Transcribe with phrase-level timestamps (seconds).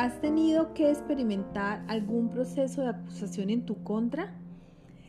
[0.00, 4.34] ¿has tenido que experimentar algún proceso de acusación en tu contra?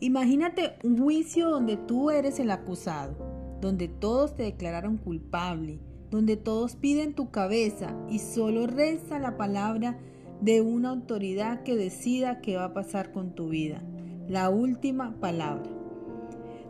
[0.00, 3.14] Imagínate un juicio donde tú eres el acusado,
[3.60, 5.78] donde todos te declararon culpable,
[6.10, 9.98] donde todos piden tu cabeza y solo resta la palabra
[10.40, 13.82] de una autoridad que decida qué va a pasar con tu vida.
[14.26, 15.68] La última palabra.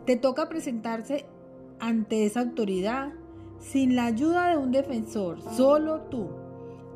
[0.05, 1.25] Te toca presentarse
[1.79, 3.13] ante esa autoridad
[3.59, 6.38] sin la ayuda de un defensor, solo tú.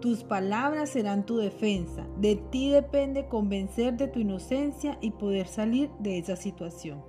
[0.03, 2.05] Tus palabras serán tu defensa.
[2.17, 7.01] De ti depende convencer de tu inocencia y poder salir de esa situación.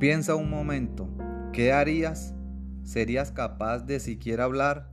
[0.00, 1.08] Piensa un momento,
[1.52, 2.34] ¿qué harías?
[2.82, 4.90] ¿Serías capaz de siquiera hablar?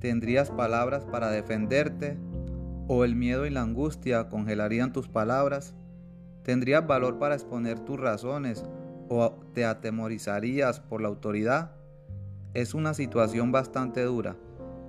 [0.00, 2.18] ¿Tendrías palabras para defenderte?
[2.88, 5.76] ¿O el miedo y la angustia congelarían tus palabras?
[6.42, 8.64] ¿Tendrías valor para exponer tus razones
[9.08, 11.70] o te atemorizarías por la autoridad?
[12.52, 14.36] Es una situación bastante dura,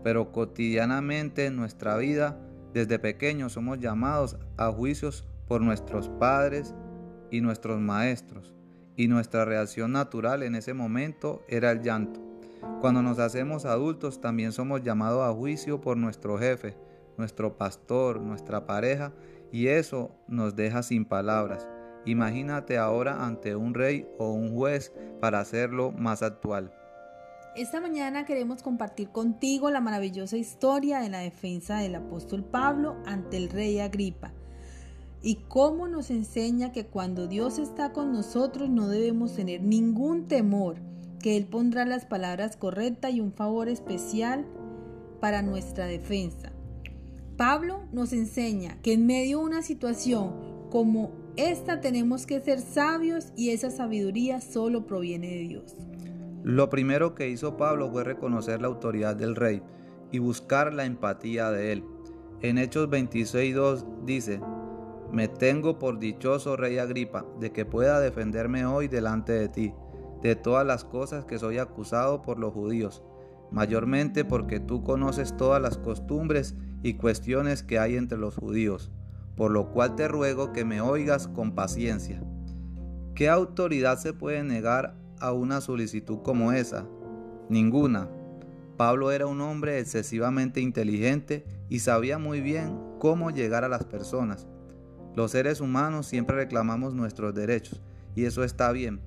[0.04, 2.38] pero cotidianamente en nuestra vida,
[2.74, 6.76] desde pequeños somos llamados a juicios por nuestros padres
[7.32, 8.54] y nuestros maestros,
[8.96, 12.20] y nuestra reacción natural en ese momento era el llanto.
[12.82, 16.78] Cuando nos hacemos adultos también somos llamados a juicio por nuestro jefe,
[17.18, 19.12] nuestro pastor, nuestra pareja,
[19.52, 21.68] y eso nos deja sin palabras.
[22.06, 26.74] Imagínate ahora ante un rey o un juez para hacerlo más actual.
[27.56, 33.38] Esta mañana queremos compartir contigo la maravillosa historia de la defensa del apóstol Pablo ante
[33.38, 34.32] el rey Agripa
[35.24, 40.78] y cómo nos enseña que cuando Dios está con nosotros no debemos tener ningún temor,
[41.20, 44.46] que Él pondrá las palabras correctas y un favor especial
[45.20, 46.52] para nuestra defensa.
[47.36, 53.34] Pablo nos enseña que en medio de una situación como esta tenemos que ser sabios
[53.36, 55.76] y esa sabiduría solo proviene de Dios.
[56.44, 59.62] Lo primero que hizo Pablo fue reconocer la autoridad del rey
[60.12, 61.86] y buscar la empatía de él.
[62.42, 64.40] En Hechos 26.2 dice,
[65.12, 69.74] Me tengo por dichoso rey Agripa, de que pueda defenderme hoy delante de ti,
[70.22, 73.04] de todas las cosas que soy acusado por los judíos,
[73.52, 78.92] mayormente porque tú conoces todas las costumbres y cuestiones que hay entre los judíos,
[79.36, 82.24] por lo cual te ruego que me oigas con paciencia.
[83.16, 86.86] ¿Qué autoridad se puede negar a una solicitud como esa?
[87.50, 88.10] Ninguna.
[88.78, 94.48] Pablo era un hombre excesivamente inteligente y sabía muy bien cómo llegar a las personas.
[95.16, 97.82] Los seres humanos siempre reclamamos nuestros derechos
[98.16, 99.02] y eso está bien.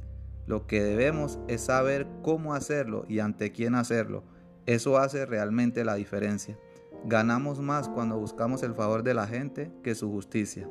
[0.47, 4.25] Lo que debemos es saber cómo hacerlo y ante quién hacerlo.
[4.67, 6.59] Eso hace realmente la diferencia.
[7.05, 10.69] Ganamos más cuando buscamos el favor de la gente que su justicia.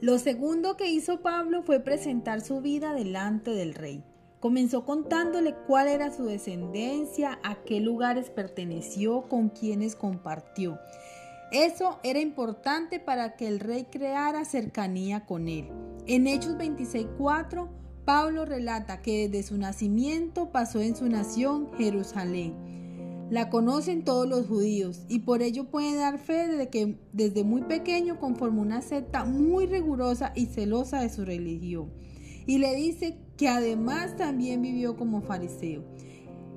[0.00, 4.04] Lo segundo que hizo Pablo fue presentar su vida delante del rey.
[4.40, 10.78] Comenzó contándole cuál era su descendencia, a qué lugares perteneció, con quienes compartió.
[11.50, 15.68] Eso era importante para que el rey creara cercanía con él.
[16.06, 17.68] En Hechos 26.4,
[18.04, 22.54] Pablo relata que desde su nacimiento pasó en su nación Jerusalén.
[23.30, 27.62] La conocen todos los judíos y por ello puede dar fe de que desde muy
[27.62, 31.92] pequeño conformó una secta muy rigurosa y celosa de su religión.
[32.46, 35.84] Y le dice que además también vivió como fariseo.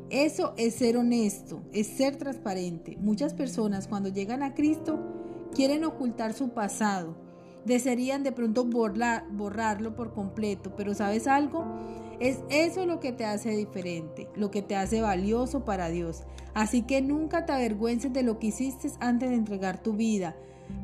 [0.10, 2.98] Eso es ser honesto, es ser transparente.
[3.00, 5.00] Muchas personas cuando llegan a Cristo
[5.56, 7.16] quieren ocultar su pasado,
[7.66, 11.64] desearían de pronto borrarlo por completo, pero ¿sabes algo?
[12.20, 16.24] Es eso lo que te hace diferente, lo que te hace valioso para Dios.
[16.54, 20.36] Así que nunca te avergüences de lo que hiciste antes de entregar tu vida,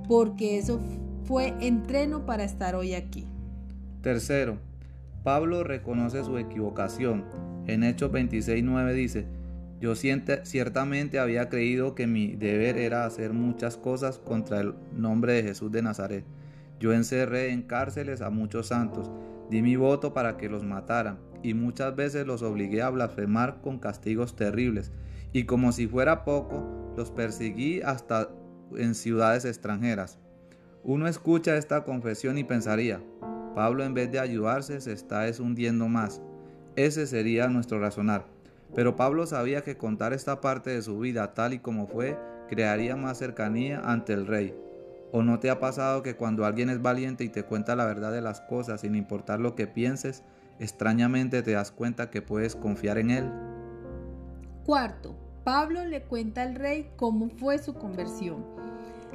[0.08, 0.79] porque eso
[1.25, 3.28] fue entreno para estar hoy aquí.
[4.02, 4.59] Tercero,
[5.28, 7.26] Pablo reconoce su equivocación.
[7.66, 9.26] En Hechos 26.9 dice,
[9.82, 15.44] yo ciertamente había creído que mi deber era hacer muchas cosas contra el nombre de
[15.44, 16.24] Jesús de Nazaret.
[16.80, 19.12] Yo encerré en cárceles a muchos santos,
[19.50, 23.80] di mi voto para que los mataran, y muchas veces los obligué a blasfemar con
[23.80, 24.94] castigos terribles,
[25.34, 28.30] y como si fuera poco, los perseguí hasta
[28.78, 30.20] en ciudades extranjeras.
[30.85, 33.02] Uno escucha esta confesión y pensaría,
[33.58, 36.22] Pablo en vez de ayudarse se está hundiendo más.
[36.76, 38.28] Ese sería nuestro razonar.
[38.76, 42.20] Pero Pablo sabía que contar esta parte de su vida tal y como fue
[42.50, 44.54] crearía más cercanía ante el rey.
[45.12, 48.12] ¿O no te ha pasado que cuando alguien es valiente y te cuenta la verdad
[48.12, 50.22] de las cosas sin importar lo que pienses,
[50.59, 53.32] extrañamente te das cuenta que puedes confiar en él?
[54.68, 58.66] Cuarto, Pablo le cuenta al rey cómo fue su conversión.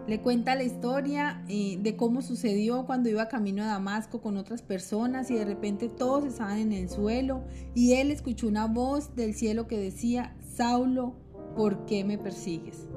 [0.09, 4.61] Le cuenta la historia eh, de cómo sucedió cuando iba camino a Damasco con otras
[4.61, 7.45] personas y de repente todos estaban en el suelo
[7.75, 11.15] y él escuchó una voz del cielo que decía, Saulo,
[11.57, 12.89] ¿por qué me persigues?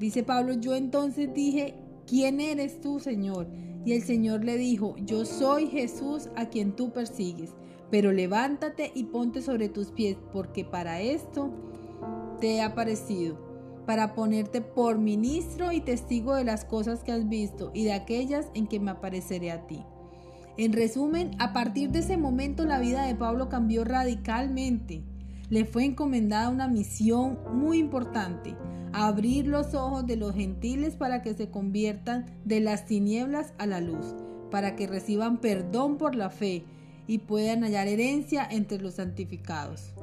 [0.00, 1.74] Dice Pablo, yo entonces dije,
[2.06, 3.48] ¿quién eres tú, Señor?
[3.84, 7.50] Y el Señor le dijo, yo soy Jesús a quien tú persigues,
[7.90, 11.50] pero levántate y ponte sobre tus pies, porque para esto
[12.40, 13.47] te he aparecido,
[13.88, 18.48] para ponerte por ministro y testigo de las cosas que has visto y de aquellas
[18.52, 19.82] en que me apareceré a ti.
[20.58, 25.04] En resumen, a partir de ese momento la vida de Pablo cambió radicalmente.
[25.48, 28.56] Le fue encomendada una misión muy importante,
[28.92, 33.80] abrir los ojos de los gentiles para que se conviertan de las tinieblas a la
[33.80, 34.14] luz,
[34.50, 36.66] para que reciban perdón por la fe
[37.06, 39.94] y puedan hallar herencia entre los santificados.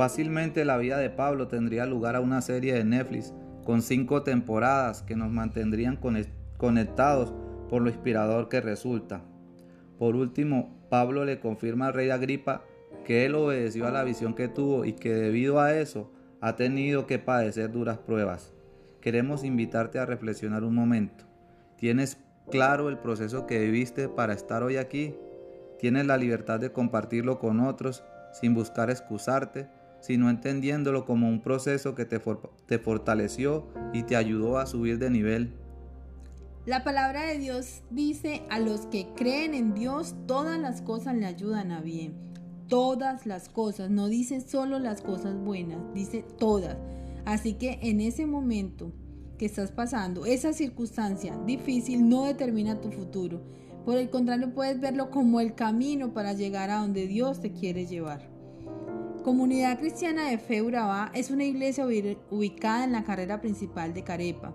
[0.00, 5.02] Fácilmente la vida de Pablo tendría lugar a una serie de Netflix con cinco temporadas
[5.02, 5.98] que nos mantendrían
[6.56, 7.34] conectados
[7.68, 9.20] por lo inspirador que resulta.
[9.98, 12.64] Por último, Pablo le confirma al rey Agripa
[13.04, 16.10] que él obedeció a la visión que tuvo y que debido a eso
[16.40, 18.54] ha tenido que padecer duras pruebas.
[19.02, 21.26] Queremos invitarte a reflexionar un momento.
[21.76, 22.16] ¿Tienes
[22.50, 25.14] claro el proceso que viviste para estar hoy aquí?
[25.78, 29.68] ¿Tienes la libertad de compartirlo con otros sin buscar excusarte,
[30.00, 35.54] sino entendiéndolo como un proceso que te, fortaleció y te ayudó a subir de nivel
[36.66, 41.24] la palabra de Dios dice, a los que creen en Dios, todas las cosas le
[41.24, 42.14] ayudan a bien.
[42.68, 46.76] Todas las cosas, no dice solo las cosas buenas, dice todas.
[47.24, 48.92] Así que en ese momento
[49.38, 53.40] que estás pasando, esa circunstancia difícil no determina tu futuro.
[53.86, 57.86] Por el contrario, puedes verlo como el camino para llegar a donde Dios te quiere
[57.86, 58.28] llevar.
[59.24, 60.62] Comunidad Cristiana de Fe
[61.12, 61.86] es una iglesia
[62.30, 64.54] ubicada en la carrera principal de Carepa.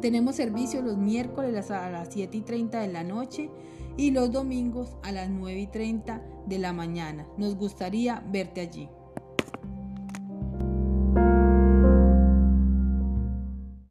[0.00, 3.50] Tenemos servicio los miércoles a las 7 y 30 de la noche
[3.96, 7.26] y los domingos a las 9 y 30 de la mañana.
[7.38, 8.88] Nos gustaría verte allí.